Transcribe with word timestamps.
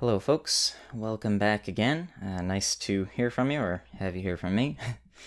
Hello, 0.00 0.20
folks. 0.20 0.76
Welcome 0.94 1.38
back 1.38 1.66
again. 1.66 2.10
Uh, 2.24 2.40
nice 2.40 2.76
to 2.76 3.08
hear 3.16 3.30
from 3.32 3.50
you, 3.50 3.58
or 3.58 3.82
have 3.98 4.14
you 4.14 4.22
hear 4.22 4.36
from 4.36 4.54
me. 4.54 4.76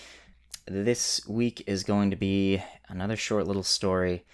this 0.66 1.20
week 1.28 1.62
is 1.66 1.84
going 1.84 2.08
to 2.08 2.16
be 2.16 2.62
another 2.88 3.14
short 3.14 3.46
little 3.46 3.64
story 3.64 4.24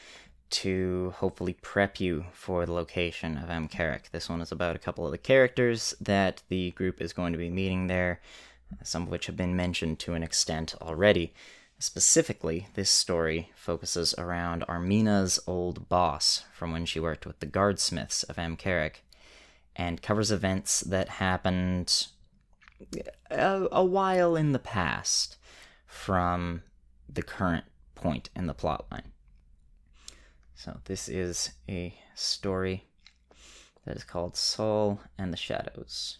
to 0.50 1.12
hopefully 1.16 1.54
prep 1.54 1.98
you 1.98 2.26
for 2.32 2.64
the 2.64 2.72
location 2.72 3.36
of 3.36 3.50
Am-Karrak. 3.50 4.10
This 4.12 4.28
one 4.28 4.40
is 4.40 4.52
about 4.52 4.76
a 4.76 4.78
couple 4.78 5.04
of 5.04 5.10
the 5.10 5.18
characters 5.18 5.92
that 6.00 6.44
the 6.48 6.70
group 6.70 7.00
is 7.00 7.12
going 7.12 7.32
to 7.32 7.38
be 7.38 7.50
meeting 7.50 7.88
there, 7.88 8.20
some 8.84 9.02
of 9.02 9.08
which 9.08 9.26
have 9.26 9.36
been 9.36 9.56
mentioned 9.56 9.98
to 9.98 10.14
an 10.14 10.22
extent 10.22 10.72
already. 10.80 11.34
Specifically, 11.80 12.68
this 12.74 12.90
story 12.90 13.50
focuses 13.56 14.14
around 14.16 14.62
Armina's 14.68 15.40
old 15.48 15.88
boss 15.88 16.44
from 16.52 16.70
when 16.70 16.86
she 16.86 17.00
worked 17.00 17.26
with 17.26 17.40
the 17.40 17.46
guardsmiths 17.46 18.22
of 18.22 18.38
Am-Karrak 18.38 19.00
and 19.78 20.02
covers 20.02 20.32
events 20.32 20.80
that 20.80 21.08
happened 21.08 22.08
a, 23.30 23.68
a 23.70 23.84
while 23.84 24.34
in 24.34 24.52
the 24.52 24.58
past 24.58 25.36
from 25.86 26.62
the 27.08 27.22
current 27.22 27.64
point 27.94 28.28
in 28.34 28.46
the 28.46 28.54
plotline. 28.54 29.12
So, 30.54 30.80
this 30.86 31.08
is 31.08 31.52
a 31.68 31.94
story 32.16 32.88
that 33.84 33.96
is 33.96 34.02
called 34.02 34.36
Sol 34.36 35.00
and 35.16 35.32
the 35.32 35.36
Shadows. 35.36 36.18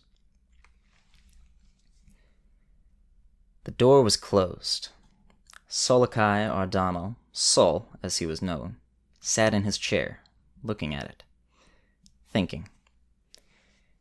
The 3.65 3.73
door 3.73 4.03
was 4.03 4.17
closed. 4.17 4.89
Solokai 5.69 6.48
Ardamo, 6.48 7.17
Sol 7.33 7.89
as 8.03 8.19
he 8.19 8.27
was 8.27 8.41
known, 8.41 8.77
sat 9.20 9.53
in 9.53 9.65
his 9.65 9.77
chair, 9.77 10.20
looking 10.62 10.95
at 10.95 11.05
it, 11.05 11.25
thinking. 12.31 12.69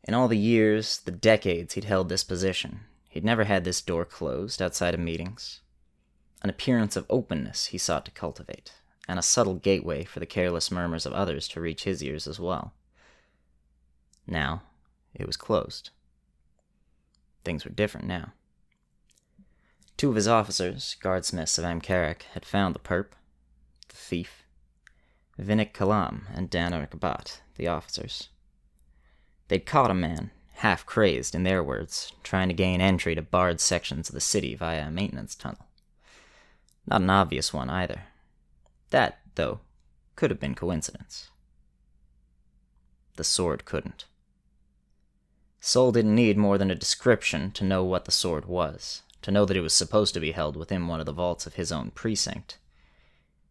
In 0.08 0.14
all 0.14 0.26
the 0.26 0.38
years, 0.38 1.00
the 1.00 1.10
decades 1.10 1.74
he'd 1.74 1.84
held 1.84 2.08
this 2.08 2.24
position, 2.24 2.80
he'd 3.10 3.26
never 3.26 3.44
had 3.44 3.64
this 3.64 3.82
door 3.82 4.06
closed 4.06 4.62
outside 4.62 4.94
of 4.94 5.00
meetings. 5.00 5.60
An 6.40 6.48
appearance 6.48 6.96
of 6.96 7.04
openness 7.10 7.66
he 7.66 7.76
sought 7.76 8.06
to 8.06 8.10
cultivate, 8.10 8.72
and 9.06 9.18
a 9.18 9.22
subtle 9.22 9.56
gateway 9.56 10.04
for 10.04 10.18
the 10.18 10.24
careless 10.24 10.70
murmurs 10.70 11.04
of 11.04 11.12
others 11.12 11.46
to 11.48 11.60
reach 11.60 11.84
his 11.84 12.02
ears 12.02 12.26
as 12.26 12.40
well. 12.40 12.72
Now, 14.26 14.62
it 15.12 15.26
was 15.26 15.36
closed. 15.36 15.90
Things 17.44 17.66
were 17.66 17.70
different 17.70 18.06
now. 18.06 18.32
Two 19.98 20.08
of 20.08 20.16
his 20.16 20.26
officers, 20.26 20.96
guardsmiths 21.02 21.58
of 21.58 21.66
Am-Karrak, 21.66 22.22
had 22.32 22.46
found 22.46 22.74
the 22.74 22.78
perp, 22.78 23.08
the 23.88 23.96
thief, 23.96 24.44
Vinik 25.38 25.74
Kalam 25.74 26.22
and 26.34 26.50
Danarik 26.50 26.98
Bat, 26.98 27.42
the 27.56 27.68
officers. 27.68 28.30
They'd 29.48 29.66
caught 29.66 29.90
a 29.90 29.94
man, 29.94 30.30
half 30.56 30.84
crazed 30.86 31.34
in 31.34 31.42
their 31.42 31.62
words, 31.62 32.12
trying 32.22 32.48
to 32.48 32.54
gain 32.54 32.80
entry 32.80 33.14
to 33.14 33.22
barred 33.22 33.60
sections 33.60 34.08
of 34.08 34.14
the 34.14 34.20
city 34.20 34.54
via 34.54 34.86
a 34.86 34.90
maintenance 34.90 35.34
tunnel. 35.34 35.66
Not 36.86 37.00
an 37.00 37.10
obvious 37.10 37.52
one 37.52 37.70
either. 37.70 38.02
That, 38.90 39.18
though, 39.34 39.60
could 40.16 40.30
have 40.30 40.40
been 40.40 40.54
coincidence. 40.54 41.30
The 43.16 43.24
sword 43.24 43.64
couldn't. 43.64 44.04
Sol 45.60 45.92
didn't 45.92 46.14
need 46.14 46.36
more 46.36 46.56
than 46.56 46.70
a 46.70 46.76
description 46.76 47.50
to 47.52 47.64
know 47.64 47.82
what 47.82 48.04
the 48.04 48.12
sword 48.12 48.46
was, 48.46 49.02
to 49.22 49.30
know 49.30 49.44
that 49.44 49.56
it 49.56 49.60
was 49.60 49.74
supposed 49.74 50.14
to 50.14 50.20
be 50.20 50.32
held 50.32 50.56
within 50.56 50.86
one 50.86 51.00
of 51.00 51.06
the 51.06 51.12
vaults 51.12 51.46
of 51.46 51.54
his 51.54 51.72
own 51.72 51.90
precinct. 51.90 52.58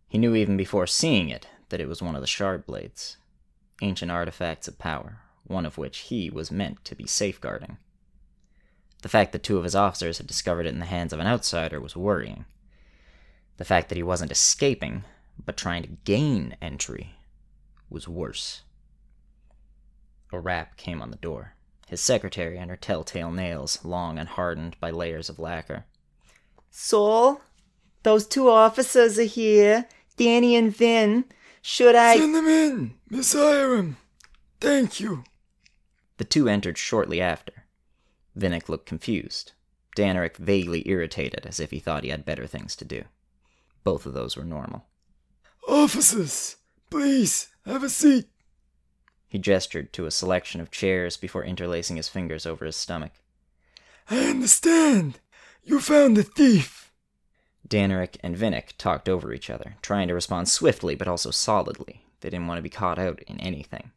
He 0.08 0.18
knew 0.18 0.36
even 0.36 0.56
before 0.56 0.88
seeing 0.88 1.30
it 1.30 1.48
that 1.70 1.81
it 1.81 1.90
was 1.90 2.02
one 2.02 2.16
of 2.16 2.22
the 2.22 2.28
shard 2.28 2.66
blades, 2.66 3.18
ancient 3.81 4.09
artifacts 4.09 4.68
of 4.68 4.80
power, 4.80 5.20
one 5.48 5.66
of 5.66 5.78
which 5.78 6.00
he 6.00 6.30
was 6.30 6.52
meant 6.52 6.84
to 6.86 6.95
be 6.95 7.08
safeguarding. 7.08 7.78
The 9.02 9.09
fact 9.09 9.31
that 9.31 9.44
two 9.44 9.58
of 9.58 9.64
his 9.64 9.76
officers 9.76 10.17
had 10.17 10.28
discovered 10.28 10.66
it 10.66 10.73
in 10.73 10.80
the 10.80 10.86
hands 10.86 11.14
of 11.14 11.20
an 11.20 11.28
outsider 11.28 11.80
was 11.80 11.95
worrying. 11.95 12.45
The 13.57 13.66
fact 13.66 13.90
that 13.90 13.96
he 13.96 14.03
wasn't 14.03 14.31
escaping, 14.31 15.03
but 15.46 15.57
trying 15.57 15.84
to 15.84 15.90
gain 16.03 16.56
entry, 16.62 17.16
was 17.90 18.07
worse. 18.07 18.63
A 20.31 20.40
rap 20.40 20.78
came 20.78 21.02
on 21.02 21.12
the 21.12 21.18
door, 21.18 21.53
his 21.88 22.02
secretary 22.02 22.57
and 22.57 22.69
her 22.69 22.75
telltale 22.75 23.31
nails 23.31 23.84
long 23.86 24.19
and 24.19 24.28
hardened 24.28 24.75
by 24.80 24.90
layers 24.90 25.30
of 25.30 25.40
lacquer. 25.40 25.86
Sol, 26.69 27.41
those 28.03 28.28
two 28.28 28.50
officers 28.50 29.18
are 29.18 29.24
here, 29.24 29.88
Danny 30.18 30.56
and 30.56 30.75
Vin. 30.75 31.25
Should 31.62 31.96
I. 31.96 32.18
Send 32.18 32.36
them 32.36 32.47
in, 32.47 32.94
Miss 33.09 33.34
Hiram. 33.34 33.97
Thank 34.59 35.00
you. 35.00 35.24
The 36.17 36.25
two 36.25 36.47
entered 36.47 36.78
shortly 36.78 37.22
after. 37.22 37.66
Vinnick 38.38 38.69
looked 38.69 38.85
confused, 38.85 39.53
Danerick 39.97 40.38
vaguely 40.38 40.88
irritated, 40.88 41.47
as 41.47 41.59
if 41.59 41.72
he 41.72 41.79
thought 41.79 42.03
he 42.03 42.11
had 42.11 42.23
better 42.23 42.45
things 42.45 42.75
to 42.75 42.85
do. 42.85 43.05
Both 43.83 44.05
of 44.05 44.13
those 44.13 44.38
were 44.38 44.44
normal. 44.44 44.85
Officers, 45.67 46.57
please, 46.91 47.47
have 47.66 47.83
a 47.83 47.89
seat. 47.89 48.27
He 49.27 49.39
gestured 49.39 49.91
to 49.94 50.06
a 50.06 50.11
selection 50.11 50.61
of 50.61 50.69
chairs 50.69 51.17
before 51.17 51.44
interlacing 51.44 51.97
his 51.97 52.07
fingers 52.07 52.45
over 52.45 52.63
his 52.63 52.75
stomach. 52.75 53.13
I 54.07 54.19
understand. 54.19 55.19
You 55.63 55.79
found 55.81 56.16
the 56.16 56.23
thief. 56.23 56.94
Danerick 57.67 58.17
and 58.22 58.38
Vinnick 58.38 58.77
talked 58.77 59.09
over 59.09 59.33
each 59.33 59.50
other, 59.50 59.77
trying 59.81 60.07
to 60.09 60.13
respond 60.13 60.47
swiftly 60.47 60.94
but 60.94 61.07
also 61.07 61.31
solidly. 61.31 62.06
They 62.22 62.29
didn't 62.29 62.47
want 62.47 62.59
to 62.59 62.63
be 62.63 62.69
caught 62.69 63.00
out 63.00 63.23
in 63.23 63.39
anything. 63.39 63.91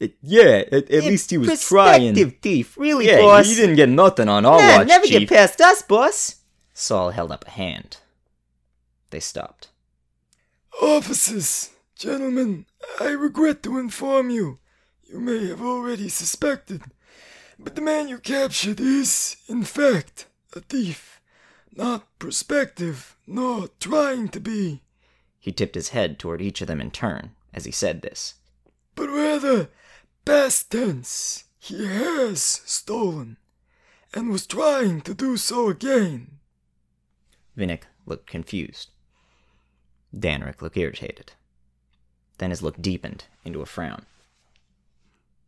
It, 0.00 0.16
yeah, 0.22 0.64
at, 0.72 0.90
at 0.90 1.04
least 1.04 1.30
he 1.30 1.38
was 1.38 1.66
trying. 1.66 2.14
Perspective 2.14 2.40
thief, 2.42 2.76
really, 2.76 3.06
Yeah, 3.06 3.18
boss. 3.20 3.46
he 3.46 3.54
didn't 3.54 3.76
get 3.76 3.88
nothing 3.88 4.28
on 4.28 4.44
our 4.44 4.58
Nah, 4.60 4.78
watch, 4.78 4.88
never 4.88 5.06
Chief. 5.06 5.20
get 5.20 5.28
past 5.28 5.60
us, 5.60 5.82
boss. 5.82 6.36
Sol 6.72 7.10
held 7.10 7.30
up 7.30 7.46
a 7.46 7.50
hand. 7.50 7.98
They 9.10 9.20
stopped. 9.20 9.68
Officers, 10.82 11.70
gentlemen, 11.96 12.66
I 13.00 13.10
regret 13.10 13.62
to 13.62 13.78
inform 13.78 14.30
you, 14.30 14.58
you 15.04 15.20
may 15.20 15.46
have 15.46 15.62
already 15.62 16.08
suspected, 16.08 16.82
but 17.58 17.76
the 17.76 17.80
man 17.82 18.08
you 18.08 18.18
captured 18.18 18.80
is, 18.80 19.36
in 19.48 19.62
fact, 19.62 20.26
a 20.54 20.60
thief. 20.60 21.20
Not 21.76 22.06
prospective, 22.18 23.16
nor 23.26 23.68
trying 23.80 24.28
to 24.30 24.40
be, 24.40 24.82
He 25.40 25.52
tipped 25.52 25.74
his 25.74 25.88
head 25.90 26.18
toward 26.18 26.40
each 26.40 26.60
of 26.60 26.66
them 26.68 26.80
in 26.80 26.90
turn 26.90 27.32
as 27.52 27.64
he 27.64 27.70
said 27.72 28.02
this. 28.02 28.34
but 28.96 29.08
rather 29.08 29.70
past 30.24 30.70
tense. 30.70 31.44
He 31.58 31.84
has 31.86 32.42
stolen, 32.42 33.38
and 34.12 34.30
was 34.30 34.46
trying 34.46 35.00
to 35.02 35.14
do 35.14 35.36
so 35.36 35.68
again. 35.68 36.38
Vinnick 37.56 37.82
looked 38.06 38.26
confused. 38.26 38.90
Danerick 40.14 40.60
looked 40.60 40.76
irritated. 40.76 41.32
Then 42.38 42.50
his 42.50 42.62
look 42.62 42.80
deepened 42.80 43.24
into 43.44 43.62
a 43.62 43.66
frown. 43.66 44.04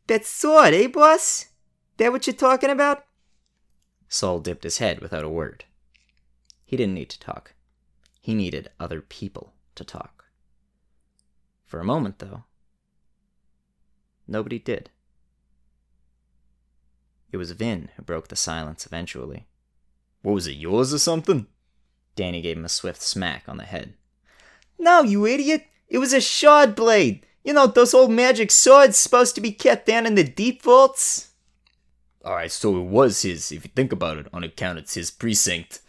That 0.07 0.25
sword, 0.25 0.73
eh, 0.73 0.87
boss? 0.87 1.47
That 1.97 2.13
what 2.13 2.27
you're 2.27 2.35
talking 2.37 2.71
about? 2.71 3.05
Sol 4.09 4.41
dipped 4.41 4.65
his 4.65 4.79
head 4.79 5.01
without 5.01 5.25
a 5.25 5.29
word. 5.29 5.65
He 6.65 6.77
didn't 6.77 6.95
need 6.95 7.11
to 7.11 7.21
talk. 7.21 7.55
He 8.21 8.35
needed 8.35 8.71
other 8.79 9.01
people 9.01 9.53
to 9.75 9.85
talk. 9.85 10.25
For 11.65 11.81
a 11.81 11.85
moment, 11.85 12.21
though, 12.21 12.45
nobody 14.27 14.59
did. 14.59 14.91
It 17.33 17.37
was 17.37 17.51
Vin 17.53 17.91
who 17.97 18.03
broke 18.03 18.29
the 18.29 18.37
silence 18.37 18.87
eventually. 18.87 19.47
What 20.23 20.33
was 20.33 20.47
it, 20.47 20.57
yours 20.57 20.95
or 20.95 20.99
something? 20.99 21.47
Danny 22.15 22.41
gave 22.41 22.57
him 22.57 22.65
a 22.65 22.69
swift 22.69 23.03
smack 23.03 23.45
on 23.47 23.59
the 23.59 23.65
head. 23.65 23.95
No, 24.79 25.03
you 25.03 25.27
idiot. 25.27 25.67
It 25.89 25.99
was 25.99 26.13
a 26.13 26.21
shard 26.21 26.75
blade. 26.75 27.27
You 27.45 27.53
know, 27.53 27.67
those 27.67 27.95
old 27.95 28.11
magic 28.11 28.51
swords 28.51 28.97
supposed 28.97 29.35
to 29.37 29.41
be 29.41 29.53
kept 29.53 29.87
down 29.87 30.07
in 30.07 30.17
the 30.17 30.25
deep 30.25 30.63
vaults? 30.63 31.31
Alright, 32.25 32.51
so 32.51 32.77
it 32.77 32.85
was 32.85 33.23
his, 33.23 33.53
if 33.53 33.65
you 33.65 33.71
think 33.75 33.93
about 33.93 34.19
it, 34.19 34.27
on 34.33 34.43
account 34.43 34.79
it's 34.79 34.95
his 34.95 35.13
precinct. 35.13 35.81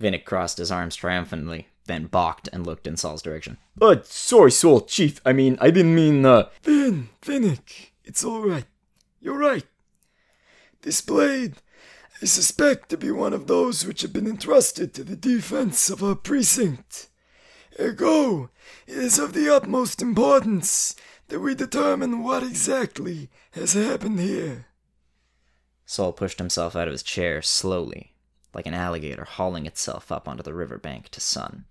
Vinnick 0.00 0.24
crossed 0.24 0.56
his 0.56 0.72
arms 0.72 0.96
triumphantly, 0.96 1.68
then 1.88 2.06
balked 2.06 2.48
and 2.52 2.64
looked 2.64 2.86
in 2.86 2.96
Sol's 2.96 3.22
direction. 3.22 3.58
Uh, 3.82 3.96
sorry, 4.04 4.52
Sol, 4.52 4.82
Chief. 4.82 5.20
I 5.26 5.32
mean, 5.32 5.58
I 5.60 5.70
didn't 5.70 5.96
mean, 5.96 6.24
uh. 6.24 6.48
Vin, 6.62 7.08
Vinnick, 7.20 7.90
it's 8.04 8.22
all 8.22 8.42
right. 8.42 8.66
You're 9.20 9.38
right. 9.38 9.66
This 10.82 11.00
blade, 11.00 11.54
I 12.22 12.26
suspect 12.26 12.88
to 12.90 12.96
be 12.96 13.10
one 13.10 13.32
of 13.32 13.48
those 13.48 13.84
which 13.84 14.02
have 14.02 14.12
been 14.12 14.28
entrusted 14.28 14.94
to 14.94 15.02
the 15.02 15.16
defense 15.16 15.90
of 15.90 16.04
our 16.04 16.14
precinct. 16.14 17.08
Ergo, 17.80 18.50
it 18.86 18.96
is 18.96 19.18
of 19.18 19.32
the 19.32 19.52
utmost 19.54 20.00
importance 20.00 20.94
that 21.28 21.40
we 21.40 21.54
determine 21.54 22.22
what 22.22 22.42
exactly 22.42 23.28
has 23.52 23.74
happened 23.74 24.20
here. 24.20 24.66
Sol 25.84 26.12
pushed 26.12 26.38
himself 26.38 26.76
out 26.76 26.88
of 26.88 26.92
his 26.92 27.02
chair 27.02 27.40
slowly, 27.40 28.14
like 28.52 28.66
an 28.66 28.74
alligator 28.74 29.24
hauling 29.24 29.66
itself 29.66 30.10
up 30.10 30.28
onto 30.28 30.42
the 30.42 30.54
riverbank 30.54 31.08
to 31.10 31.20
sun. 31.20 31.66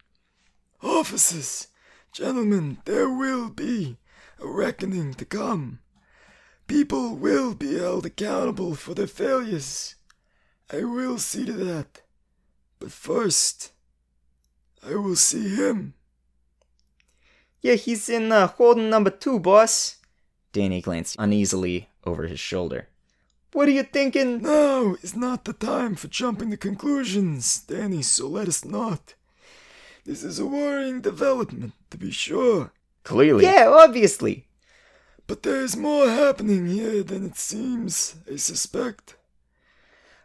Officers, 0.82 1.68
gentlemen, 2.12 2.78
there 2.86 3.10
will 3.10 3.50
be 3.50 3.98
a 4.40 4.48
reckoning 4.48 5.14
to 5.16 5.26
come. 5.26 5.80
People 6.68 7.16
will 7.16 7.56
be 7.56 7.78
held 7.78 8.06
accountable 8.06 8.76
for 8.76 8.94
their 8.94 9.08
failures. 9.08 9.96
I 10.72 10.84
will 10.84 11.18
see 11.18 11.46
to 11.46 11.54
that. 11.54 12.02
But 12.80 12.92
first, 12.92 13.72
I 14.86 14.96
will 14.96 15.16
see 15.16 15.56
him. 15.56 15.94
Yeah, 17.62 17.74
he's 17.76 18.08
in 18.10 18.32
uh, 18.32 18.48
holding 18.48 18.90
number 18.90 19.10
two, 19.10 19.40
boss. 19.40 19.98
Danny 20.54 20.82
glanced 20.82 21.16
uneasily 21.18 21.90
over 22.06 22.28
his 22.28 22.40
shoulder. 22.40 22.88
What 23.54 23.68
are 23.68 23.72
you 23.72 23.84
thinking? 23.84 24.42
Now 24.42 24.96
is 25.02 25.16
not 25.16 25.46
the 25.46 25.54
time 25.54 25.96
for 25.96 26.08
jumping 26.08 26.52
to 26.52 26.58
conclusions, 26.58 27.62
Danny, 27.62 28.02
so 28.04 28.28
let 28.28 28.48
us 28.48 28.64
not. 28.64 29.16
This 30.08 30.24
is 30.24 30.40
a 30.40 30.46
worrying 30.46 31.02
development, 31.02 31.74
to 31.90 31.98
be 31.98 32.12
sure. 32.12 32.72
Clearly, 33.04 33.44
Yeah, 33.44 33.68
obviously. 33.68 34.48
But 35.28 35.44
there 35.44 35.62
is 35.62 35.76
more 35.76 36.08
happening 36.10 36.66
here 36.68 37.04
than 37.04 37.26
it 37.26 37.36
seems, 37.36 38.16
I 38.32 38.38
suspect. 38.38 39.18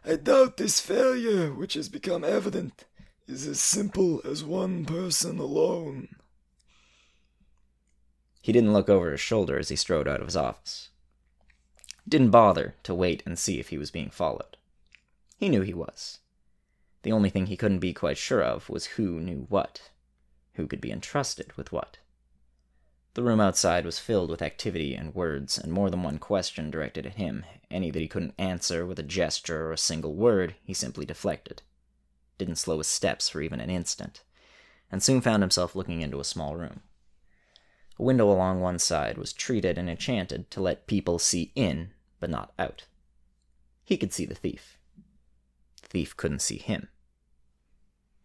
I 0.05 0.15
doubt 0.15 0.55
this 0.55 0.79
failure, 0.79 1.53
which 1.53 1.73
has 1.73 1.89
become 1.89 2.23
evident, 2.23 2.85
is 3.27 3.45
as 3.45 3.59
simple 3.59 4.21
as 4.23 4.41
one 4.41 4.85
person 4.85 5.37
alone. 5.37 6.15
he 8.41 8.53
didn't 8.53 8.73
look 8.73 8.87
over 8.89 9.11
his 9.11 9.19
shoulder 9.21 9.57
as 9.57 9.67
he 9.67 9.75
strode 9.75 10.07
out 10.07 10.21
of 10.21 10.27
his 10.27 10.35
office. 10.37 10.89
Didn't 12.07 12.31
bother 12.31 12.75
to 12.83 12.95
wait 12.95 13.21
and 13.25 13.37
see 13.37 13.59
if 13.59 13.67
he 13.69 13.77
was 13.77 13.91
being 13.91 14.09
followed. 14.09 14.55
He 15.37 15.49
knew 15.49 15.61
he 15.61 15.73
was. 15.73 16.19
The 17.03 17.11
only 17.11 17.29
thing 17.29 17.45
he 17.45 17.57
couldn't 17.57 17.79
be 17.79 17.93
quite 17.93 18.17
sure 18.17 18.41
of 18.41 18.69
was 18.69 18.85
who 18.85 19.19
knew 19.19 19.45
what, 19.49 19.91
who 20.53 20.67
could 20.67 20.81
be 20.81 20.91
entrusted 20.91 21.53
with 21.53 21.71
what. 21.71 21.97
The 23.13 23.23
room 23.23 23.39
outside 23.39 23.85
was 23.85 23.99
filled 23.99 24.31
with 24.31 24.41
activity 24.41 24.95
and 24.95 25.13
words, 25.13 25.57
and 25.57 25.71
more 25.71 25.91
than 25.91 26.01
one 26.01 26.17
question 26.17 26.71
directed 26.71 27.05
at 27.05 27.15
him, 27.15 27.45
any 27.69 27.91
that 27.91 27.99
he 27.99 28.07
couldn't 28.07 28.33
answer 28.39 28.85
with 28.85 28.97
a 28.97 29.03
gesture 29.03 29.67
or 29.67 29.73
a 29.73 29.77
single 29.77 30.15
word, 30.15 30.55
he 30.63 30.73
simply 30.73 31.05
deflected. 31.05 31.61
Didn't 32.39 32.55
slow 32.55 32.79
his 32.79 32.87
steps 32.87 33.29
for 33.29 33.41
even 33.41 33.59
an 33.59 33.69
instant, 33.69 34.23
and 34.91 35.03
soon 35.03 35.21
found 35.21 35.43
himself 35.43 35.75
looking 35.75 36.01
into 36.01 36.19
a 36.19 36.25
small 36.25 36.55
room. 36.55 36.81
A 37.99 38.03
window 38.03 38.31
along 38.31 38.61
one 38.61 38.79
side 38.79 39.17
was 39.17 39.33
treated 39.33 39.77
and 39.77 39.89
enchanted 39.89 40.49
to 40.49 40.61
let 40.61 40.87
people 40.87 41.19
see 41.19 41.51
in, 41.53 41.91
but 42.19 42.31
not 42.31 42.53
out. 42.57 42.85
He 43.83 43.97
could 43.97 44.13
see 44.13 44.25
the 44.25 44.33
thief. 44.33 44.79
The 45.83 45.89
thief 45.89 46.17
couldn't 46.17 46.41
see 46.41 46.57
him. 46.57 46.87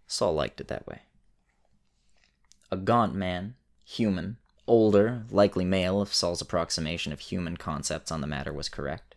Sol 0.09 0.35
liked 0.35 0.61
it 0.61 0.69
that 0.69 0.87
way. 0.87 1.03
A 2.71 2.77
gaunt 2.77 3.15
man, 3.15 3.55
human, 3.85 4.39
older, 4.67 5.25
likely 5.31 5.65
male 5.65 6.03
if 6.03 6.15
Sol's 6.15 6.41
approximation 6.41 7.13
of 7.13 7.21
human 7.21 7.57
concepts 7.57 8.11
on 8.11 8.21
the 8.21 8.27
matter 8.27 8.53
was 8.53 8.69
correct. 8.69 9.15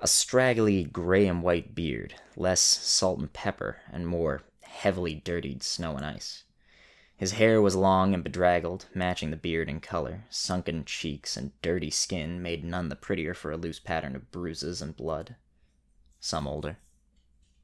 A 0.00 0.06
straggly 0.08 0.84
gray 0.84 1.26
and 1.26 1.42
white 1.42 1.74
beard, 1.74 2.14
less 2.36 2.60
salt 2.60 3.18
and 3.18 3.32
pepper 3.32 3.78
and 3.92 4.06
more 4.06 4.42
heavily 4.62 5.14
dirtied 5.14 5.62
snow 5.62 5.96
and 5.96 6.06
ice. 6.06 6.44
His 7.16 7.32
hair 7.32 7.60
was 7.60 7.76
long 7.76 8.14
and 8.14 8.24
bedraggled, 8.24 8.86
matching 8.94 9.30
the 9.30 9.36
beard 9.36 9.68
in 9.68 9.80
color. 9.80 10.24
Sunken 10.28 10.84
cheeks 10.84 11.36
and 11.36 11.52
dirty 11.62 11.90
skin 11.90 12.42
made 12.42 12.64
none 12.64 12.88
the 12.88 12.96
prettier 12.96 13.34
for 13.34 13.52
a 13.52 13.56
loose 13.56 13.78
pattern 13.78 14.16
of 14.16 14.32
bruises 14.32 14.82
and 14.82 14.96
blood. 14.96 15.36
Some 16.18 16.48
older, 16.48 16.78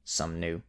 some 0.04 0.38
new. 0.38 0.62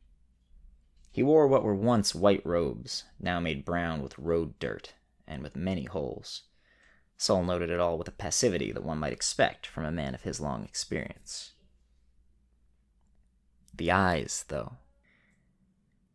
He 1.12 1.24
wore 1.24 1.48
what 1.48 1.64
were 1.64 1.76
once 1.76 2.14
white 2.14 2.46
robes, 2.46 3.06
now 3.20 3.40
made 3.40 3.66
brown 3.66 4.02
with 4.02 4.18
road 4.18 4.58
dirt 4.60 4.94
and 5.28 5.44
with 5.44 5.56
many 5.56 5.86
holes. 5.86 6.44
Sol 7.18 7.44
noted 7.44 7.70
it 7.70 7.80
all 7.80 7.98
with 7.98 8.08
a 8.08 8.12
passivity 8.12 8.72
that 8.72 8.84
one 8.84 9.00
might 9.00 9.14
expect 9.14 9.66
from 9.66 9.84
a 9.86 9.92
man 9.92 10.16
of 10.16 10.22
his 10.22 10.40
long 10.40 10.64
experience. 10.64 11.52
The 13.74 13.92
eyes, 13.92 14.46
though. 14.48 14.74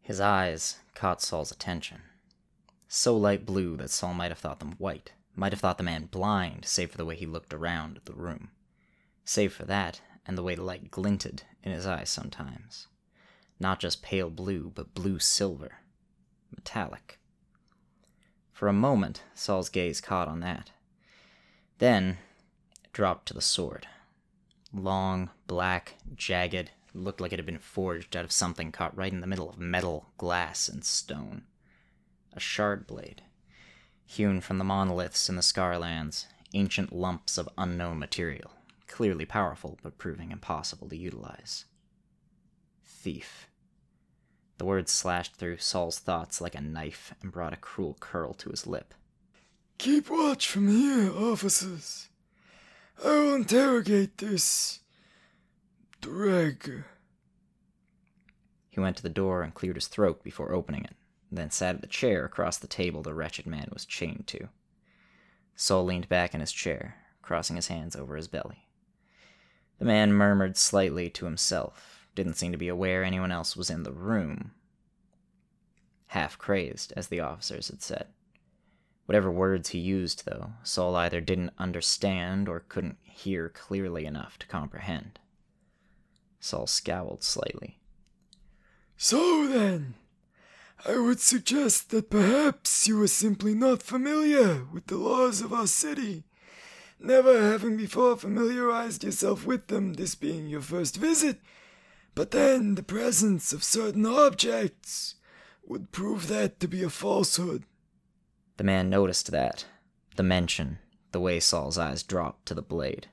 His 0.01 0.21
eyes 0.21 0.79
caught 0.95 1.23
Sol's 1.23 1.53
attention 1.53 2.03
so 2.95 3.17
light 3.17 3.45
blue 3.45 3.77
that 3.77 3.91
Sol 3.91 4.15
might 4.15 4.31
have 4.31 4.39
thought 4.39 4.61
them 4.61 4.77
white, 4.79 5.13
might 5.35 5.53
have 5.53 5.61
thought 5.61 5.79
the 5.79 5.85
man 5.85 6.07
blind, 6.07 6.65
save 6.65 6.93
for 6.93 6.97
the 6.97 7.05
way 7.05 7.17
he 7.17 7.27
looked 7.27 7.53
around 7.53 7.99
the 8.05 8.13
room. 8.13 8.53
Save 9.25 9.53
for 9.53 9.65
that, 9.65 10.01
and 10.25 10.39
the 10.39 10.45
way 10.45 10.55
the 10.55 10.63
light 10.63 10.93
glinted 10.93 11.43
in 11.65 11.73
his 11.73 11.87
eyes 11.87 12.09
sometimes. 12.09 12.87
Not 13.65 13.81
just 13.81 14.03
pale 14.03 14.29
blue, 14.29 14.71
but 14.75 14.93
blue 14.93 15.19
silver. 15.19 15.77
Metallic. 16.55 17.19
For 18.53 18.69
a 18.69 18.75
moment, 18.75 19.23
Sol's 19.35 19.71
gaze 19.71 20.03
caught 20.03 20.29
on 20.29 20.41
that. 20.41 20.73
Then, 21.79 22.19
it 22.85 22.93
dropped 22.93 23.25
to 23.29 23.33
the 23.33 23.41
sword. 23.41 23.87
Long, 24.71 25.31
black, 25.47 25.95
jagged, 26.15 26.73
looked 26.93 27.23
like 27.23 27.33
it 27.33 27.39
had 27.39 27.47
been 27.47 27.57
forged 27.59 28.15
out 28.15 28.27
of 28.27 28.33
something 28.33 28.71
caught 28.71 28.95
right 28.95 29.11
in 29.11 29.23
the 29.23 29.27
middle 29.27 29.49
of 29.49 29.59
metal, 29.59 30.11
glass, 30.19 30.69
and 30.69 30.85
stone 30.85 31.45
a 32.35 32.41
shard 32.41 32.87
blade, 32.87 33.23
hewn 34.05 34.43
from 34.43 34.59
the 34.59 34.65
monoliths 34.65 35.31
in 35.31 35.37
the 35.37 35.43
Scarlands, 35.43 36.27
ancient 36.53 36.93
lumps 36.93 37.39
of 37.39 37.49
unknown 37.57 37.99
material, 37.99 38.51
clearly 38.89 39.25
powerful 39.25 39.79
but 39.83 39.97
proving 39.97 40.33
impossible 40.33 40.91
to 40.91 40.99
utilize. 40.99 41.65
Thief. 42.85 43.49
The 44.59 44.65
words 44.65 44.93
slashed 44.93 45.37
through 45.37 45.59
Sol's 45.59 45.99
thoughts 45.99 46.41
like 46.41 46.55
a 46.55 46.61
knife 46.61 47.15
and 47.23 47.33
brought 47.33 47.53
a 47.53 47.57
cruel 47.57 47.97
curl 48.01 48.35
to 48.35 48.51
his 48.51 48.67
lip. 48.67 48.95
Keep 49.79 50.11
watch 50.11 50.49
from 50.49 50.69
here, 50.69 51.13
officers. 51.13 52.09
I 53.05 53.09
will 53.09 53.35
interrogate 53.35 54.19
this. 54.19 54.81
drag. 56.01 56.85
He 58.71 58.81
went 58.81 58.97
to 58.97 59.03
the 59.03 59.09
door 59.09 59.43
and 59.43 59.55
cleared 59.55 59.77
his 59.77 59.89
throat 59.89 60.23
before 60.23 60.53
opening 60.53 60.85
it 60.85 60.95
then 61.37 61.51
sat 61.51 61.75
at 61.75 61.81
the 61.81 61.87
chair 61.87 62.25
across 62.25 62.59
the 62.59 62.67
table 62.67 63.03
the 63.03 63.15
wretched 63.15 63.47
man 63.47 63.69
was 63.73 63.85
chained 63.85 64.27
to. 64.29 64.49
Sol 65.57 65.85
leaned 65.85 66.09
back 66.09 66.35
in 66.35 66.41
his 66.41 66.53
chair, 66.53 66.97
crossing 67.23 67.57
his 67.57 67.69
hands 67.69 67.97
over 67.97 68.17
his 68.17 68.29
belly. 68.29 68.69
The 69.79 69.85
man 69.85 70.13
murmured 70.13 70.57
slightly 70.57 71.11
to 71.11 71.25
himself, 71.25 72.04
didn't 72.15 72.35
seem 72.35 72.53
to 72.53 72.59
be 72.59 72.69
aware 72.69 73.03
anyone 73.03 73.33
else 73.33 73.57
was 73.57 73.71
in 73.71 73.83
the 73.83 73.93
room. 73.93 74.53
Half 76.09 76.39
crazed, 76.39 76.93
as 76.97 77.09
the 77.09 77.21
officers 77.21 77.69
had 77.69 77.83
said. 77.83 78.07
Whatever 79.07 79.31
words 79.31 79.71
he 79.71 79.79
used, 79.79 80.25
though, 80.25 80.53
Sol 80.63 80.97
either 80.97 81.21
didn't 81.21 81.53
understand 81.59 82.49
or 82.49 82.65
couldn't 82.69 82.99
hear 83.03 83.49
clearly 83.51 84.07
enough 84.07 84.39
to 84.39 84.47
comprehend. 84.47 85.19
Sol 86.41 86.67
scowled 86.67 87.23
slightly. 87.23 87.79
So 88.97 89.47
then, 89.47 89.95
I 90.87 90.99
would 90.99 91.21
suggest 91.21 91.91
that 91.91 92.11
perhaps 92.11 92.87
you 92.87 93.03
are 93.03 93.09
simply 93.09 93.55
not 93.55 93.83
familiar 93.83 94.65
with 94.73 94.87
the 94.87 94.97
laws 94.97 95.41
of 95.41 95.53
our 95.53 95.67
city, 95.67 96.25
never 96.99 97.51
having 97.51 97.77
before 97.77 98.17
familiarized 98.17 99.05
yourself 99.05 99.47
with 99.47 99.67
them, 99.67 99.95
this 99.95 100.15
being 100.15 100.47
your 100.47 100.61
first 100.61 100.97
visit. 100.97 101.41
But 102.15 102.31
then 102.31 102.77
the 102.77 102.83
presence 102.83 103.53
of 103.53 103.65
certain 103.65 104.07
objects 104.07 105.17
would 105.67 105.93
prove 105.93 106.29
that 106.29 106.61
to 106.61 106.69
be 106.69 106.83
a 106.83 106.91
falsehood. 106.91 107.65
The 108.57 108.65
man 108.65 108.89
noticed 108.89 109.33
that, 109.33 109.67
the 110.17 110.23
mention, 110.23 110.79
the 111.11 111.21
way 111.21 111.41
Sol's 111.41 111.79
eyes 111.79 112.03
dropped 112.03 112.47
to 112.47 112.55
the 112.55 112.63
blade. 112.63 113.09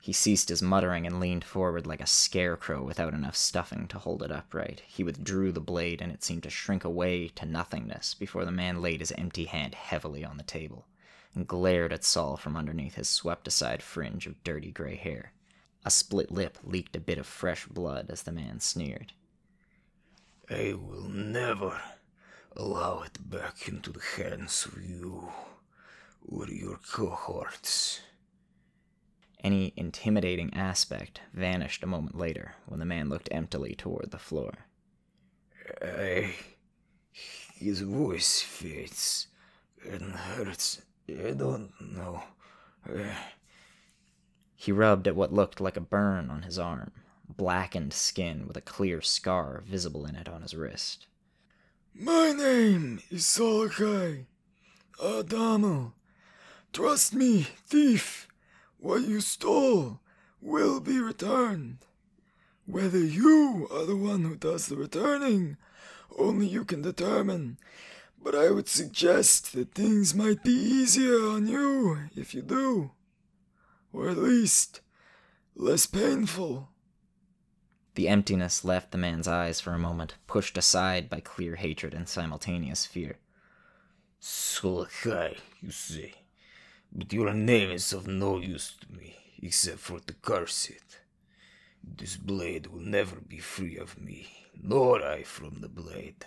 He 0.00 0.12
ceased 0.12 0.50
his 0.50 0.60
muttering 0.60 1.06
and 1.06 1.18
leaned 1.18 1.44
forward 1.44 1.86
like 1.86 2.02
a 2.02 2.06
scarecrow 2.06 2.84
without 2.84 3.14
enough 3.14 3.34
stuffing 3.34 3.88
to 3.88 3.98
hold 3.98 4.22
it 4.22 4.30
upright. 4.30 4.82
He 4.86 5.02
withdrew 5.02 5.50
the 5.50 5.60
blade, 5.60 6.02
and 6.02 6.12
it 6.12 6.22
seemed 6.22 6.42
to 6.42 6.50
shrink 6.50 6.84
away 6.84 7.28
to 7.28 7.46
nothingness 7.46 8.12
before 8.12 8.44
the 8.44 8.52
man 8.52 8.82
laid 8.82 9.00
his 9.00 9.12
empty 9.12 9.46
hand 9.46 9.74
heavily 9.74 10.24
on 10.24 10.36
the 10.36 10.42
table 10.42 10.86
and 11.34 11.48
glared 11.48 11.92
at 11.92 12.04
Sol 12.04 12.36
from 12.36 12.54
underneath 12.54 12.94
his 12.94 13.08
swept 13.08 13.48
aside 13.48 13.82
fringe 13.82 14.26
of 14.26 14.44
dirty 14.44 14.70
gray 14.70 14.96
hair. 14.96 15.32
A 15.84 15.90
split 15.90 16.30
lip 16.30 16.58
leaked 16.64 16.96
a 16.96 17.00
bit 17.00 17.18
of 17.18 17.26
fresh 17.26 17.66
blood 17.66 18.06
as 18.08 18.22
the 18.22 18.32
man 18.32 18.60
sneered. 18.60 19.12
I 20.48 20.74
will 20.74 21.08
never 21.08 21.80
allow 22.56 23.02
it 23.02 23.18
back 23.30 23.68
into 23.68 23.90
the 23.92 24.02
hands 24.16 24.66
of 24.66 24.82
you 24.82 25.30
or 26.26 26.48
your 26.48 26.78
cohorts. 26.78 28.00
Any 29.42 29.74
intimidating 29.76 30.54
aspect 30.54 31.20
vanished 31.34 31.82
a 31.82 31.86
moment 31.86 32.16
later 32.16 32.54
when 32.66 32.80
the 32.80 32.86
man 32.86 33.10
looked 33.10 33.28
emptily 33.30 33.74
toward 33.74 34.10
the 34.10 34.18
floor. 34.18 34.66
I. 35.82 36.34
His 37.56 37.82
voice 37.82 38.40
fades 38.40 39.28
and 39.86 40.12
hurts. 40.12 40.82
I 41.08 41.32
don't 41.32 41.72
know. 41.80 42.22
He 44.56 44.72
rubbed 44.72 45.06
at 45.08 45.16
what 45.16 45.32
looked 45.32 45.60
like 45.60 45.76
a 45.76 45.80
burn 45.80 46.30
on 46.30 46.42
his 46.42 46.58
arm, 46.58 46.92
blackened 47.28 47.92
skin 47.92 48.46
with 48.46 48.56
a 48.56 48.60
clear 48.62 49.00
scar 49.00 49.62
visible 49.66 50.06
in 50.06 50.14
it 50.16 50.28
on 50.28 50.42
his 50.42 50.54
wrist. 50.54 51.06
My 51.94 52.32
name 52.32 53.00
is 53.10 53.24
Solokai 53.24 54.24
Adamo. 55.02 55.94
Trust 56.72 57.14
me, 57.14 57.46
thief. 57.66 58.28
what 58.78 59.02
you 59.02 59.20
stole 59.20 60.00
will 60.40 60.80
be 60.80 60.98
returned. 61.00 61.78
Whether 62.66 62.98
you 62.98 63.68
are 63.70 63.84
the 63.84 63.96
one 63.96 64.24
who 64.24 64.36
does 64.36 64.66
the 64.66 64.76
returning, 64.76 65.56
only 66.18 66.46
you 66.46 66.64
can 66.64 66.82
determine. 66.82 67.58
But 68.22 68.34
I 68.34 68.50
would 68.50 68.68
suggest 68.68 69.52
that 69.52 69.74
things 69.74 70.14
might 70.14 70.42
be 70.42 70.52
easier 70.52 71.28
on 71.28 71.46
you 71.46 72.08
if 72.16 72.34
you 72.34 72.42
do. 72.42 72.92
Or 73.94 74.08
at 74.08 74.18
least, 74.18 74.80
less 75.54 75.86
painful. 75.86 76.68
The 77.94 78.08
emptiness 78.08 78.64
left 78.64 78.90
the 78.90 78.98
man's 78.98 79.28
eyes 79.28 79.60
for 79.60 79.72
a 79.72 79.78
moment, 79.78 80.16
pushed 80.26 80.58
aside 80.58 81.08
by 81.08 81.20
clear 81.20 81.54
hatred 81.54 81.94
and 81.94 82.08
simultaneous 82.08 82.86
fear. 82.86 83.18
Solokai, 84.20 85.36
you 85.62 85.70
say, 85.70 86.14
but 86.92 87.12
your 87.12 87.32
name 87.32 87.70
is 87.70 87.92
of 87.92 88.08
no 88.08 88.38
use 88.38 88.74
to 88.80 88.92
me, 88.92 89.16
except 89.40 89.78
for 89.78 90.00
to 90.00 90.14
curse 90.14 90.68
it. 90.68 90.98
This 91.84 92.16
blade 92.16 92.66
will 92.66 92.80
never 92.80 93.20
be 93.20 93.38
free 93.38 93.76
of 93.76 94.00
me, 94.00 94.26
nor 94.60 95.04
I 95.04 95.22
from 95.22 95.60
the 95.60 95.68
blade. 95.68 96.26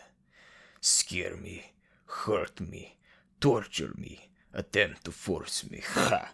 Scare 0.80 1.36
me, 1.36 1.74
hurt 2.06 2.62
me, 2.62 2.98
torture 3.42 3.94
me, 3.98 4.30
attempt 4.54 5.04
to 5.04 5.12
force 5.12 5.70
me. 5.70 5.82
Ha! 5.86 6.30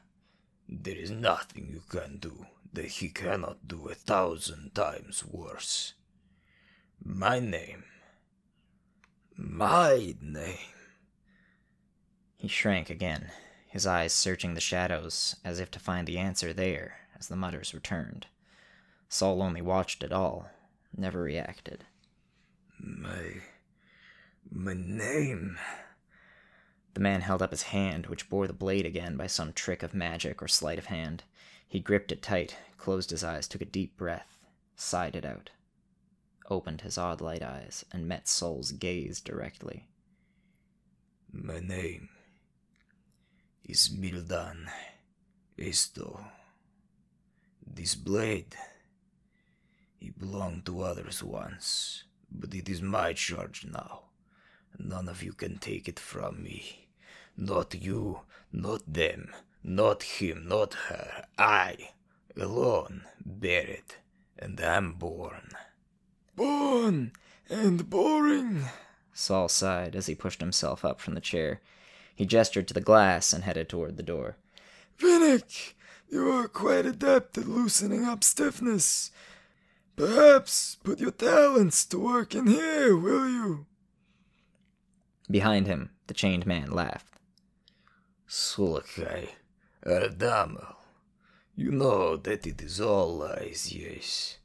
There 0.67 0.95
is 0.95 1.11
nothing 1.11 1.69
you 1.69 1.83
can 1.89 2.17
do 2.17 2.47
that 2.73 2.85
he 2.85 3.09
cannot 3.09 3.67
do 3.67 3.87
a 3.87 3.95
thousand 3.95 4.73
times 4.73 5.23
worse. 5.25 5.93
My 7.03 7.39
name. 7.39 7.83
My 9.35 10.15
name. 10.21 10.57
He 12.37 12.47
shrank 12.47 12.89
again, 12.89 13.31
his 13.67 13.87
eyes 13.87 14.13
searching 14.13 14.53
the 14.53 14.61
shadows 14.61 15.35
as 15.45 15.59
if 15.59 15.71
to 15.71 15.79
find 15.79 16.07
the 16.07 16.17
answer 16.17 16.53
there 16.53 16.97
as 17.17 17.27
the 17.27 17.35
mutters 17.35 17.73
returned. 17.73 18.27
Sol 19.09 19.41
only 19.41 19.61
watched 19.61 20.03
it 20.03 20.11
all, 20.11 20.49
never 20.95 21.21
reacted. 21.21 21.85
My. 22.79 23.41
My 24.51 24.73
name. 24.73 25.57
The 26.93 26.99
man 26.99 27.21
held 27.21 27.41
up 27.41 27.51
his 27.51 27.63
hand, 27.63 28.05
which 28.05 28.29
bore 28.29 28.45
the 28.45 28.53
blade 28.53 28.85
again 28.85 29.17
by 29.17 29.27
some 29.27 29.51
trick 29.51 29.81
of 29.81 29.95
magic 29.95 30.43
or 30.43 30.47
sleight 30.47 30.77
of 30.77 30.85
hand. 30.85 31.23
He 31.67 31.79
gripped 31.79 32.11
it 32.11 32.21
tight, 32.21 32.55
closed 32.77 33.09
his 33.09 33.23
eyes, 33.23 33.47
took 33.47 33.61
a 33.61 33.65
deep 33.65 33.97
breath, 33.97 34.37
sighed 34.75 35.15
it 35.15 35.25
out, 35.25 35.49
opened 36.49 36.81
his 36.81 36.97
odd 36.97 37.19
light 37.19 37.41
eyes, 37.41 37.83
and 37.91 38.07
met 38.07 38.27
Sol's 38.27 38.71
gaze 38.71 39.21
directly. 39.21 39.87
My 41.31 41.59
name 41.59 42.09
is 43.63 43.89
Mildan 43.89 44.69
Esto. 45.57 46.27
This 47.65 47.95
blade, 47.95 48.55
it 49.99 50.19
belonged 50.19 50.67
to 50.67 50.81
others 50.81 51.23
once, 51.23 52.03
but 52.29 52.53
it 52.53 52.69
is 52.69 52.83
my 52.83 53.13
charge 53.13 53.65
now. 53.65 54.01
None 54.77 55.09
of 55.09 55.23
you 55.23 55.33
can 55.33 55.57
take 55.57 55.87
it 55.87 55.99
from 55.99 56.43
me. 56.43 56.82
Not 57.35 57.73
you, 57.73 58.21
not 58.51 58.81
them, 58.87 59.33
not 59.63 60.03
him, 60.03 60.47
not 60.47 60.73
her. 60.87 61.25
I, 61.37 61.89
alone, 62.37 63.05
bear 63.25 63.65
it, 63.65 63.97
and 64.37 64.59
am 64.61 64.93
born. 64.93 65.49
Born 66.35 67.11
and 67.49 67.89
boring. 67.89 68.65
Sol 69.13 69.47
sighed 69.47 69.95
as 69.95 70.07
he 70.07 70.15
pushed 70.15 70.41
himself 70.41 70.83
up 70.83 70.99
from 70.99 71.15
the 71.15 71.21
chair. 71.21 71.61
He 72.15 72.25
gestured 72.25 72.67
to 72.67 72.73
the 72.73 72.81
glass 72.81 73.33
and 73.33 73.43
headed 73.43 73.69
toward 73.69 73.97
the 73.97 74.03
door. 74.03 74.37
Vinnick, 74.99 75.73
you 76.09 76.29
are 76.31 76.47
quite 76.47 76.85
adept 76.85 77.37
at 77.37 77.47
loosening 77.47 78.05
up 78.05 78.23
stiffness. 78.23 79.11
Perhaps 79.95 80.77
put 80.83 80.99
your 80.99 81.11
talents 81.11 81.85
to 81.85 81.99
work 81.99 82.35
in 82.35 82.47
here, 82.47 82.95
will 82.95 83.27
you? 83.27 83.65
Behind 85.29 85.67
him, 85.67 85.91
the 86.07 86.13
chained 86.13 86.45
man 86.45 86.71
laughed. 86.71 87.12
Solokai, 88.35 89.27
Ardamel, 89.85 90.75
you 91.55 91.69
know 91.69 92.17
that 92.17 92.47
it 92.47 92.63
is 92.63 92.81
all 92.81 93.17
lies, 93.17 93.71
yes. 93.71 94.39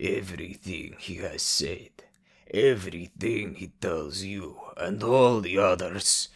Everything 0.00 0.96
he 0.98 1.16
has 1.16 1.42
said, 1.42 1.90
everything 2.50 3.56
he 3.56 3.72
tells 3.78 4.22
you, 4.22 4.56
and 4.78 5.02
all 5.02 5.42
the 5.42 5.58
others. 5.58 6.30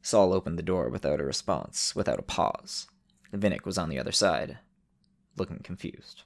Sol 0.00 0.32
opened 0.32 0.58
the 0.58 0.62
door 0.62 0.88
without 0.88 1.20
a 1.20 1.24
response, 1.24 1.94
without 1.94 2.18
a 2.18 2.22
pause. 2.22 2.86
Vinnick 3.30 3.66
was 3.66 3.76
on 3.76 3.90
the 3.90 3.98
other 3.98 4.10
side, 4.10 4.56
looking 5.36 5.58
confused. 5.58 6.22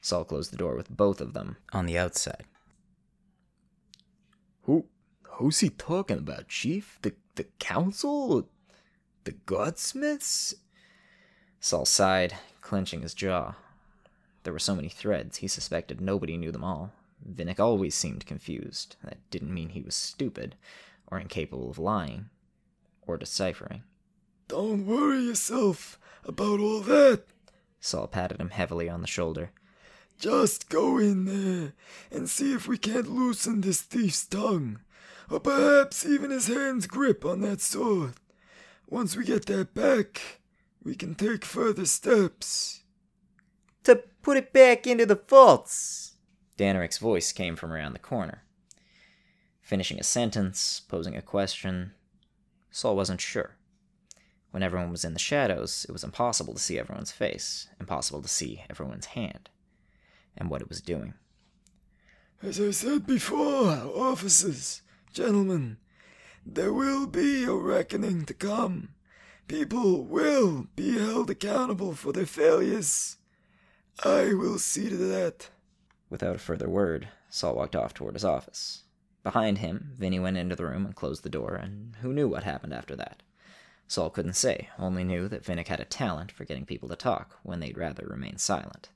Sol 0.00 0.24
closed 0.24 0.50
the 0.50 0.56
door 0.56 0.76
with 0.76 0.88
both 0.88 1.20
of 1.20 1.34
them 1.34 1.58
on 1.74 1.84
the 1.84 1.98
outside. 1.98 2.44
Who 4.62 4.86
who's 5.24 5.60
he 5.60 5.68
talking 5.68 6.16
about, 6.16 6.48
Chief? 6.48 6.98
The 7.02 7.12
the 7.34 7.44
council? 7.58 8.48
The 9.28 9.34
Godsmiths? 9.44 10.54
Sol 11.60 11.84
sighed, 11.84 12.36
clenching 12.62 13.02
his 13.02 13.12
jaw. 13.12 13.56
There 14.42 14.54
were 14.54 14.58
so 14.58 14.74
many 14.74 14.88
threads, 14.88 15.36
he 15.36 15.48
suspected 15.48 16.00
nobody 16.00 16.38
knew 16.38 16.50
them 16.50 16.64
all. 16.64 16.92
Vinnick 17.22 17.60
always 17.60 17.94
seemed 17.94 18.24
confused. 18.24 18.96
That 19.04 19.18
didn't 19.28 19.52
mean 19.52 19.68
he 19.68 19.82
was 19.82 19.94
stupid, 19.94 20.54
or 21.08 21.18
incapable 21.18 21.68
of 21.68 21.78
lying, 21.78 22.30
or 23.06 23.18
deciphering. 23.18 23.82
Don't 24.48 24.86
worry 24.86 25.20
yourself 25.24 25.98
about 26.24 26.58
all 26.58 26.80
that. 26.80 27.24
Sol 27.80 28.06
patted 28.06 28.40
him 28.40 28.48
heavily 28.48 28.88
on 28.88 29.02
the 29.02 29.06
shoulder. 29.06 29.50
Just 30.18 30.70
go 30.70 30.96
in 30.96 31.26
there 31.26 31.74
and 32.10 32.30
see 32.30 32.54
if 32.54 32.66
we 32.66 32.78
can't 32.78 33.10
loosen 33.14 33.60
this 33.60 33.82
thief's 33.82 34.26
tongue, 34.26 34.78
or 35.28 35.38
perhaps 35.38 36.06
even 36.06 36.30
his 36.30 36.46
hand's 36.46 36.86
grip 36.86 37.26
on 37.26 37.42
that 37.42 37.60
sword. 37.60 38.14
Once 38.90 39.14
we 39.14 39.22
get 39.24 39.44
that 39.46 39.74
back, 39.74 40.40
we 40.82 40.94
can 40.94 41.14
take 41.14 41.44
further 41.44 41.84
steps. 41.84 42.82
To 43.84 44.02
put 44.22 44.38
it 44.38 44.52
back 44.52 44.86
into 44.86 45.04
the 45.04 45.20
vaults. 45.28 46.16
Danneric's 46.56 46.96
voice 46.98 47.30
came 47.32 47.54
from 47.54 47.70
around 47.70 47.92
the 47.92 47.98
corner. 47.98 48.44
Finishing 49.60 50.00
a 50.00 50.02
sentence, 50.02 50.80
posing 50.80 51.14
a 51.14 51.22
question, 51.22 51.92
Sol 52.70 52.96
wasn't 52.96 53.20
sure. 53.20 53.56
When 54.52 54.62
everyone 54.62 54.90
was 54.90 55.04
in 55.04 55.12
the 55.12 55.18
shadows, 55.18 55.84
it 55.86 55.92
was 55.92 56.02
impossible 56.02 56.54
to 56.54 56.60
see 56.60 56.78
everyone's 56.78 57.12
face, 57.12 57.68
impossible 57.78 58.22
to 58.22 58.28
see 58.28 58.64
everyone's 58.70 59.06
hand, 59.06 59.50
and 60.34 60.48
what 60.48 60.62
it 60.62 60.70
was 60.70 60.80
doing. 60.80 61.12
As 62.42 62.58
I 62.58 62.70
said 62.70 63.06
before, 63.06 63.68
officers, 63.94 64.80
gentlemen, 65.12 65.76
there 66.54 66.72
will 66.72 67.06
be 67.06 67.44
a 67.44 67.52
reckoning 67.52 68.24
to 68.24 68.34
come. 68.34 68.88
People 69.46 70.04
will 70.04 70.66
be 70.74 70.98
held 70.98 71.30
accountable 71.30 71.94
for 71.94 72.12
their 72.12 72.26
failures. 72.26 73.16
I 74.04 74.32
will 74.34 74.58
see 74.58 74.88
to 74.88 74.96
that. 74.96 75.50
Without 76.08 76.36
a 76.36 76.38
further 76.38 76.68
word, 76.68 77.08
Sol 77.28 77.54
walked 77.54 77.76
off 77.76 77.92
toward 77.92 78.14
his 78.14 78.24
office. 78.24 78.84
Behind 79.22 79.58
him, 79.58 79.92
Vinny 79.96 80.18
went 80.18 80.38
into 80.38 80.56
the 80.56 80.64
room 80.64 80.86
and 80.86 80.94
closed 80.94 81.22
the 81.22 81.28
door, 81.28 81.54
and 81.54 81.96
who 82.00 82.12
knew 82.12 82.28
what 82.28 82.44
happened 82.44 82.72
after 82.72 82.96
that? 82.96 83.22
Sol 83.86 84.08
couldn't 84.08 84.34
say, 84.34 84.70
only 84.78 85.04
knew 85.04 85.28
that 85.28 85.44
Vinnick 85.44 85.68
had 85.68 85.80
a 85.80 85.84
talent 85.84 86.32
for 86.32 86.44
getting 86.44 86.64
people 86.64 86.88
to 86.88 86.96
talk 86.96 87.38
when 87.42 87.60
they'd 87.60 87.76
rather 87.76 88.06
remain 88.06 88.38
silent. 88.38 88.88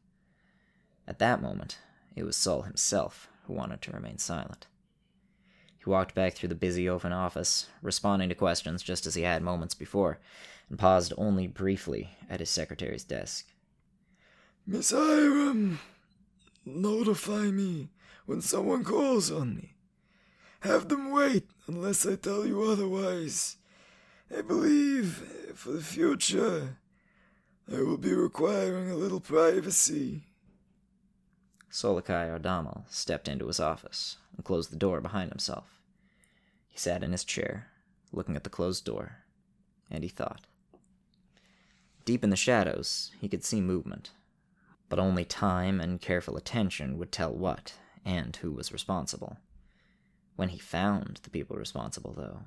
At 1.06 1.18
that 1.18 1.42
moment, 1.42 1.78
it 2.14 2.24
was 2.24 2.36
Sol 2.36 2.62
himself 2.62 3.28
who 3.46 3.52
wanted 3.52 3.82
to 3.82 3.92
remain 3.92 4.18
silent. 4.18 4.66
He 5.82 5.90
walked 5.90 6.14
back 6.14 6.34
through 6.34 6.50
the 6.50 6.54
busy 6.54 6.88
open 6.88 7.12
office, 7.12 7.66
responding 7.82 8.28
to 8.28 8.36
questions 8.36 8.84
just 8.84 9.04
as 9.04 9.16
he 9.16 9.22
had 9.22 9.42
moments 9.42 9.74
before, 9.74 10.20
and 10.68 10.78
paused 10.78 11.12
only 11.18 11.48
briefly 11.48 12.10
at 12.30 12.38
his 12.38 12.50
secretary's 12.50 13.02
desk. 13.02 13.46
Miss 14.64 14.90
Hiram, 14.92 15.80
notify 16.64 17.50
me 17.50 17.88
when 18.26 18.40
someone 18.40 18.84
calls 18.84 19.30
on 19.32 19.56
me. 19.56 19.74
Have 20.60 20.88
them 20.88 21.10
wait 21.10 21.48
unless 21.66 22.06
I 22.06 22.14
tell 22.14 22.46
you 22.46 22.62
otherwise. 22.62 23.56
I 24.36 24.42
believe 24.42 25.52
for 25.56 25.72
the 25.72 25.82
future 25.82 26.76
I 27.70 27.82
will 27.82 27.98
be 27.98 28.12
requiring 28.12 28.88
a 28.88 28.94
little 28.94 29.20
privacy. 29.20 30.22
Solokai 31.72 32.28
Ardamal 32.28 32.84
stepped 32.90 33.26
into 33.28 33.46
his 33.46 33.58
office 33.58 34.18
and 34.36 34.44
closed 34.44 34.70
the 34.70 34.76
door 34.76 35.00
behind 35.00 35.30
himself. 35.30 35.80
He 36.68 36.78
sat 36.78 37.02
in 37.02 37.12
his 37.12 37.24
chair, 37.24 37.68
looking 38.12 38.36
at 38.36 38.44
the 38.44 38.50
closed 38.50 38.84
door, 38.84 39.16
and 39.90 40.04
he 40.04 40.08
thought. 40.10 40.46
Deep 42.04 42.22
in 42.22 42.30
the 42.30 42.36
shadows, 42.36 43.10
he 43.20 43.28
could 43.28 43.42
see 43.42 43.60
movement, 43.60 44.10
but 44.90 44.98
only 44.98 45.24
time 45.24 45.80
and 45.80 46.00
careful 46.00 46.36
attention 46.36 46.98
would 46.98 47.10
tell 47.10 47.32
what 47.32 47.74
and 48.04 48.36
who 48.36 48.52
was 48.52 48.72
responsible. 48.72 49.38
When 50.36 50.50
he 50.50 50.58
found 50.58 51.20
the 51.22 51.30
people 51.30 51.56
responsible, 51.56 52.12
though, 52.12 52.40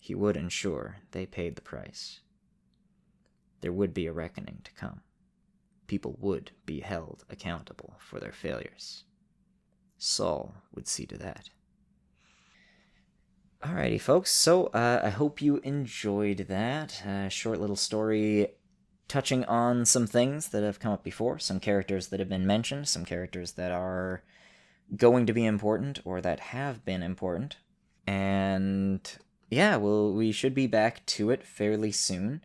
he 0.00 0.14
would 0.14 0.36
ensure 0.38 0.98
they 1.10 1.26
paid 1.26 1.56
the 1.56 1.62
price. 1.62 2.20
there 3.60 3.72
would 3.72 3.94
be 3.94 4.06
a 4.06 4.12
reckoning 4.12 4.60
to 4.62 4.72
come. 4.72 5.00
People 5.86 6.16
would 6.20 6.50
be 6.66 6.80
held 6.80 7.24
accountable 7.30 7.94
for 7.98 8.18
their 8.20 8.32
failures. 8.32 9.04
Sol 9.98 10.54
would 10.74 10.88
see 10.88 11.06
to 11.06 11.18
that. 11.18 11.50
Alrighty, 13.62 14.00
folks. 14.00 14.30
So 14.30 14.66
uh, 14.66 15.00
I 15.02 15.08
hope 15.08 15.40
you 15.40 15.56
enjoyed 15.58 16.46
that 16.48 17.02
uh, 17.06 17.28
short 17.28 17.60
little 17.60 17.76
story 17.76 18.48
touching 19.08 19.44
on 19.44 19.84
some 19.86 20.06
things 20.06 20.48
that 20.48 20.62
have 20.62 20.80
come 20.80 20.92
up 20.92 21.02
before, 21.02 21.38
some 21.38 21.60
characters 21.60 22.08
that 22.08 22.20
have 22.20 22.28
been 22.28 22.46
mentioned, 22.46 22.88
some 22.88 23.04
characters 23.04 23.52
that 23.52 23.72
are 23.72 24.22
going 24.96 25.24
to 25.26 25.32
be 25.32 25.46
important 25.46 26.00
or 26.04 26.20
that 26.20 26.40
have 26.40 26.84
been 26.84 27.02
important. 27.02 27.56
And 28.06 29.00
yeah, 29.50 29.76
well, 29.76 30.12
we 30.12 30.32
should 30.32 30.54
be 30.54 30.66
back 30.66 31.04
to 31.06 31.30
it 31.30 31.42
fairly 31.42 31.92
soon. 31.92 32.42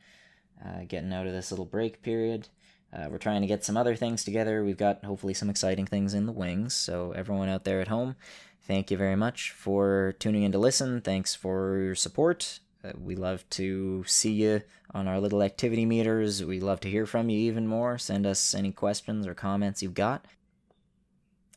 Uh, 0.64 0.84
getting 0.88 1.14
out 1.14 1.28
of 1.28 1.34
this 1.34 1.52
little 1.52 1.66
break 1.66 2.02
period. 2.02 2.50
Uh, 2.92 3.08
we're 3.10 3.18
trying 3.18 3.42
to 3.42 3.48
get 3.48 3.64
some 3.64 3.78
other 3.78 3.96
things 3.96 4.24
together. 4.24 4.64
We've 4.64 4.78
got 4.78 5.04
hopefully 5.06 5.34
some 5.34 5.50
exciting 5.50 5.86
things 5.86 6.14
in 6.14 6.26
the 6.26 6.32
wings. 6.32 6.74
So, 6.74 7.12
everyone 7.12 7.50
out 7.50 7.64
there 7.64 7.82
at 7.82 7.88
home, 7.88 8.16
thank 8.62 8.90
you 8.90 8.98
very 8.98 9.16
much 9.16 9.52
for 9.52 10.16
tuning 10.20 10.44
in 10.44 10.52
to 10.54 10.58
listen. 10.58 11.02
Thanks 11.02 11.36
for 11.36 11.78
your 11.78 11.96
support. 11.96 12.60
Uh, 12.84 12.94
we 12.98 13.16
love 13.16 13.48
to 13.52 14.04
see 14.08 14.32
you 14.32 14.62
on 14.94 15.08
our 15.08 15.20
little 15.20 15.44
activity 15.44 15.86
meters. 15.86 16.44
We 16.44 16.60
love 16.60 16.80
to 16.82 16.90
hear 16.90 17.06
from 17.06 17.30
you 17.30 17.38
even 17.40 17.68
more. 17.68 17.98
Send 17.98 18.26
us 18.26 18.56
any 18.56 18.72
questions 18.72 19.28
or 19.28 19.34
comments 19.34 19.84
you've 19.84 19.94
got. 19.94 20.26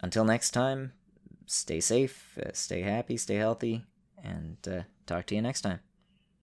Until 0.02 0.24
next 0.24 0.50
time, 0.50 0.92
stay 1.46 1.80
safe, 1.80 2.36
uh, 2.38 2.50
stay 2.52 2.82
happy, 2.82 3.16
stay 3.16 3.36
healthy, 3.36 3.84
and 4.22 4.56
uh, 4.68 4.82
talk 5.06 5.26
to 5.26 5.34
you 5.34 5.42
next 5.42 5.60
time. 5.60 5.91